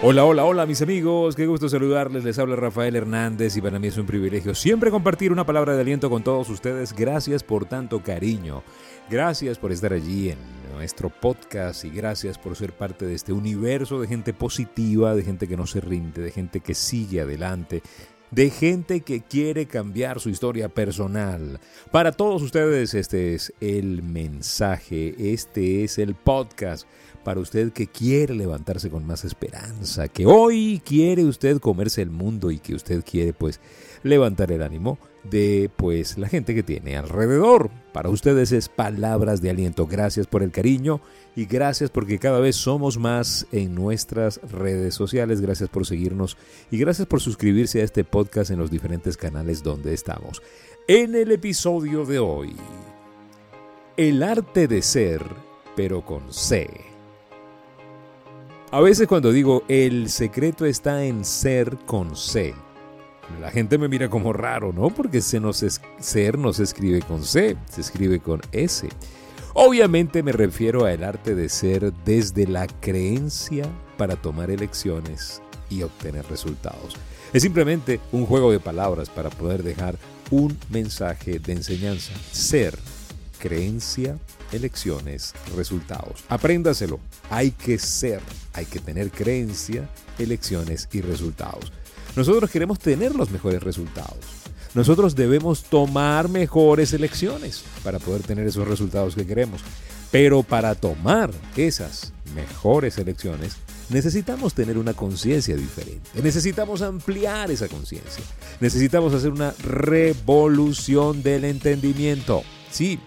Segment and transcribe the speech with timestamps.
[0.00, 3.88] Hola, hola, hola mis amigos, qué gusto saludarles, les habla Rafael Hernández y para mí
[3.88, 6.92] es un privilegio siempre compartir una palabra de aliento con todos ustedes.
[6.92, 8.62] Gracias por tanto cariño,
[9.10, 10.38] gracias por estar allí en
[10.72, 15.48] nuestro podcast y gracias por ser parte de este universo de gente positiva, de gente
[15.48, 17.82] que no se rinde, de gente que sigue adelante,
[18.30, 21.58] de gente que quiere cambiar su historia personal.
[21.90, 26.86] Para todos ustedes este es el mensaje, este es el podcast
[27.24, 32.50] para usted que quiere levantarse con más esperanza, que hoy quiere usted comerse el mundo
[32.50, 33.60] y que usted quiere pues
[34.02, 37.70] levantar el ánimo de pues la gente que tiene alrededor.
[37.92, 39.86] Para ustedes es palabras de aliento.
[39.86, 41.00] Gracias por el cariño
[41.36, 45.40] y gracias porque cada vez somos más en nuestras redes sociales.
[45.40, 46.36] Gracias por seguirnos
[46.70, 50.42] y gracias por suscribirse a este podcast en los diferentes canales donde estamos.
[50.86, 52.56] En el episodio de hoy,
[53.96, 55.22] el arte de ser,
[55.76, 56.87] pero con C.
[58.70, 62.54] A veces cuando digo el secreto está en ser con C,
[63.40, 64.90] la gente me mira como raro, ¿no?
[64.90, 65.64] Porque se nos
[66.00, 68.86] ser no se escribe con C, se escribe con S.
[69.54, 73.64] Obviamente me refiero al arte de ser desde la creencia
[73.96, 76.94] para tomar elecciones y obtener resultados.
[77.32, 79.96] Es simplemente un juego de palabras para poder dejar
[80.30, 82.12] un mensaje de enseñanza.
[82.32, 82.78] Ser,
[83.38, 84.18] creencia,
[84.52, 86.24] elecciones, resultados.
[86.28, 87.00] Apréndaselo.
[87.30, 88.20] Hay que ser,
[88.52, 91.72] hay que tener creencia, elecciones y resultados.
[92.16, 94.18] Nosotros queremos tener los mejores resultados.
[94.74, 99.62] Nosotros debemos tomar mejores elecciones para poder tener esos resultados que queremos.
[100.10, 103.56] Pero para tomar esas mejores elecciones,
[103.90, 106.22] necesitamos tener una conciencia diferente.
[106.22, 108.24] Necesitamos ampliar esa conciencia.
[108.60, 112.42] Necesitamos hacer una revolución del entendimiento.
[112.70, 112.98] Sí,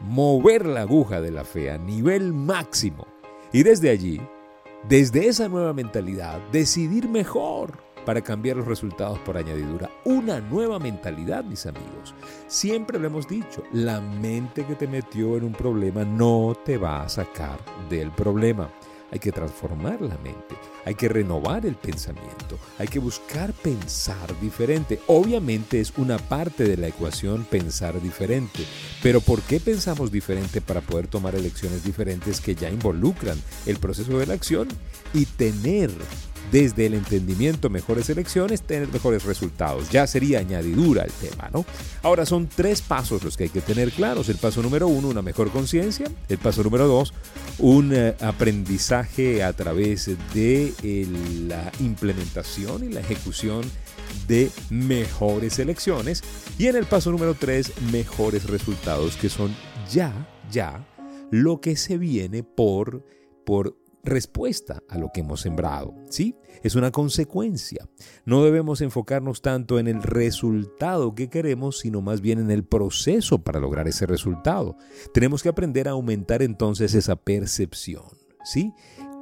[0.00, 3.06] mover la aguja de la fe a nivel máximo
[3.52, 4.20] y desde allí,
[4.88, 9.90] desde esa nueva mentalidad, decidir mejor para cambiar los resultados por añadidura.
[10.04, 12.14] Una nueva mentalidad, mis amigos.
[12.46, 17.02] Siempre lo hemos dicho, la mente que te metió en un problema no te va
[17.02, 17.58] a sacar
[17.90, 18.70] del problema.
[19.10, 20.54] Hay que transformar la mente,
[20.84, 25.00] hay que renovar el pensamiento, hay que buscar pensar diferente.
[25.06, 28.64] Obviamente es una parte de la ecuación pensar diferente,
[29.02, 34.18] pero ¿por qué pensamos diferente para poder tomar elecciones diferentes que ya involucran el proceso
[34.18, 34.68] de la acción
[35.14, 35.90] y tener
[36.50, 39.90] desde el entendimiento mejores elecciones, tener mejores resultados.
[39.90, 41.64] Ya sería añadidura el tema, ¿no?
[42.02, 44.28] Ahora son tres pasos los que hay que tener claros.
[44.28, 46.06] El paso número uno, una mejor conciencia.
[46.28, 47.12] El paso número dos,
[47.58, 50.72] un eh, aprendizaje a través de
[51.48, 53.62] la implementación y la ejecución
[54.26, 56.22] de mejores elecciones.
[56.58, 59.54] Y en el paso número tres, mejores resultados, que son
[59.90, 60.86] ya, ya,
[61.30, 63.04] lo que se viene por,
[63.44, 66.36] por respuesta a lo que hemos sembrado, ¿sí?
[66.62, 67.88] Es una consecuencia.
[68.24, 73.38] No debemos enfocarnos tanto en el resultado que queremos, sino más bien en el proceso
[73.38, 74.76] para lograr ese resultado.
[75.12, 78.04] Tenemos que aprender a aumentar entonces esa percepción,
[78.44, 78.72] ¿sí?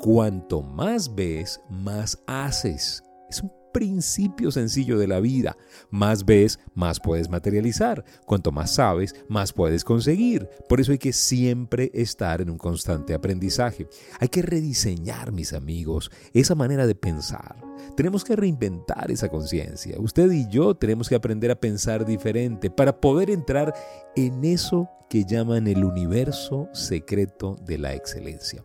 [0.00, 3.02] Cuanto más ves, más haces.
[3.30, 5.58] Es un principio sencillo de la vida.
[5.90, 8.04] Más ves, más puedes materializar.
[8.24, 10.48] Cuanto más sabes, más puedes conseguir.
[10.68, 13.88] Por eso hay que siempre estar en un constante aprendizaje.
[14.20, 17.56] Hay que rediseñar, mis amigos, esa manera de pensar.
[17.96, 19.96] Tenemos que reinventar esa conciencia.
[19.98, 23.74] Usted y yo tenemos que aprender a pensar diferente para poder entrar
[24.14, 28.64] en eso que llaman el universo secreto de la excelencia.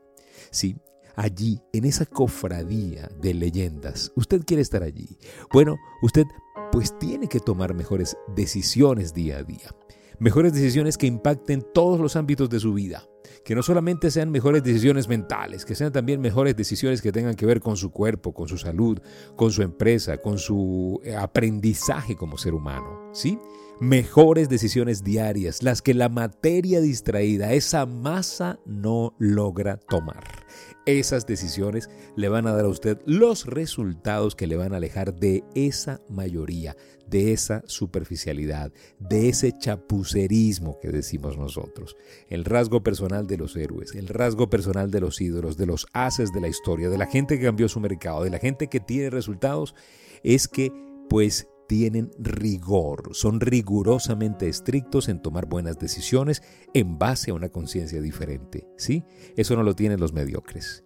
[0.52, 0.78] Sí,
[1.20, 4.12] allí, en esa cofradía de leyendas.
[4.16, 5.18] Usted quiere estar allí.
[5.52, 6.26] Bueno, usted
[6.72, 9.76] pues tiene que tomar mejores decisiones día a día.
[10.18, 13.04] Mejores decisiones que impacten todos los ámbitos de su vida.
[13.44, 17.46] Que no solamente sean mejores decisiones mentales, que sean también mejores decisiones que tengan que
[17.46, 19.00] ver con su cuerpo, con su salud,
[19.36, 23.10] con su empresa, con su eh, aprendizaje como ser humano.
[23.14, 23.40] ¿Sí?
[23.80, 30.46] Mejores decisiones diarias, las que la materia distraída, esa masa no logra tomar.
[30.86, 35.14] Esas decisiones le van a dar a usted los resultados que le van a alejar
[35.14, 36.76] de esa mayoría,
[37.08, 41.96] de esa superficialidad, de ese chapucerismo que decimos nosotros.
[42.28, 46.32] El rasgo personal de los héroes, el rasgo personal de los ídolos, de los haces
[46.32, 49.10] de la historia, de la gente que cambió su mercado, de la gente que tiene
[49.10, 49.76] resultados,
[50.24, 50.72] es que
[51.10, 56.42] pues tienen rigor, son rigurosamente estrictos en tomar buenas decisiones
[56.74, 59.04] en base a una conciencia diferente, ¿sí?
[59.38, 60.84] Eso no lo tienen los mediocres.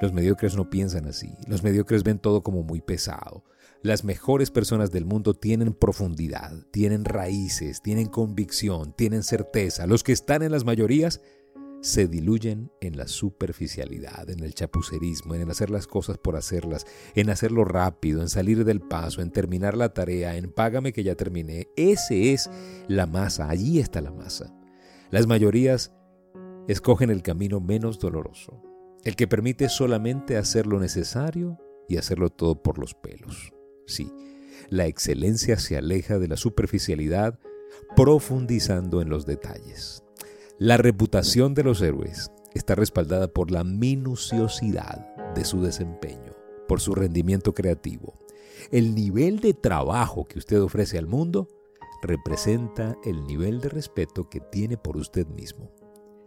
[0.00, 3.44] Los mediocres no piensan así, los mediocres ven todo como muy pesado.
[3.82, 9.88] Las mejores personas del mundo tienen profundidad, tienen raíces, tienen convicción, tienen certeza.
[9.88, 11.20] Los que están en las mayorías
[11.82, 16.86] se diluyen en la superficialidad, en el chapucerismo, en hacer las cosas por hacerlas,
[17.16, 21.16] en hacerlo rápido, en salir del paso, en terminar la tarea, en págame que ya
[21.16, 21.68] terminé.
[21.76, 22.48] Ese es
[22.86, 24.54] la masa, allí está la masa.
[25.10, 25.92] Las mayorías
[26.68, 28.62] escogen el camino menos doloroso,
[29.04, 31.58] el que permite solamente hacer lo necesario
[31.88, 33.52] y hacerlo todo por los pelos.
[33.88, 34.08] Sí,
[34.70, 37.40] la excelencia se aleja de la superficialidad
[37.96, 40.04] profundizando en los detalles.
[40.62, 46.36] La reputación de los héroes está respaldada por la minuciosidad de su desempeño,
[46.68, 48.20] por su rendimiento creativo.
[48.70, 51.48] El nivel de trabajo que usted ofrece al mundo
[52.00, 55.72] representa el nivel de respeto que tiene por usted mismo.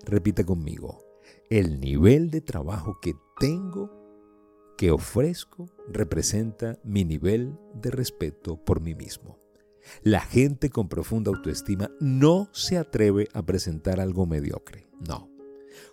[0.05, 1.05] Repita conmigo,
[1.49, 3.89] el nivel de trabajo que tengo,
[4.77, 9.44] que ofrezco, representa mi nivel de respeto por mí mismo.
[10.03, 15.29] La gente con profunda autoestima no se atreve a presentar algo mediocre, no.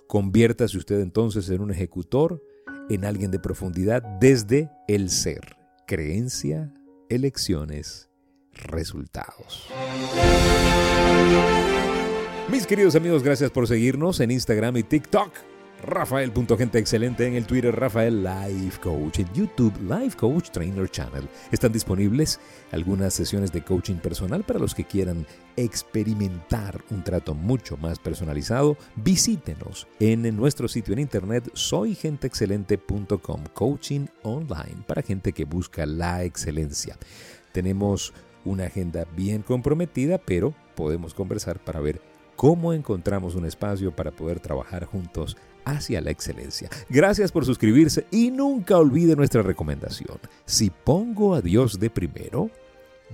[0.06, 2.42] Conviértase usted entonces en un ejecutor,
[2.90, 5.56] en alguien de profundidad desde el ser,
[5.86, 6.72] creencia,
[7.08, 8.10] elecciones,
[8.52, 9.68] resultados.
[12.50, 15.51] Mis queridos amigos, gracias por seguirnos en Instagram y TikTok.
[15.82, 21.28] Rafael.genteexcelente en el Twitter, Rafael Life Coach, en YouTube, Life Coach Trainer Channel.
[21.50, 22.40] Están disponibles
[22.70, 25.26] algunas sesiones de coaching personal para los que quieran
[25.56, 28.76] experimentar un trato mucho más personalizado.
[28.96, 36.96] Visítenos en nuestro sitio en internet soygenteexcelente.com, coaching online para gente que busca la excelencia.
[37.52, 38.12] Tenemos
[38.44, 44.40] una agenda bien comprometida, pero podemos conversar para ver cómo encontramos un espacio para poder
[44.40, 46.68] trabajar juntos hacia la excelencia.
[46.88, 50.18] Gracias por suscribirse y nunca olvide nuestra recomendación.
[50.44, 52.50] Si pongo a Dios de primero,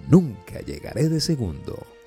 [0.09, 1.98] nunca llegaré de segundo.